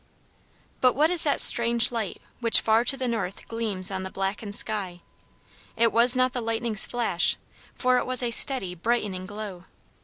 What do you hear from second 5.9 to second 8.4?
was not the lightning's flash, for it was a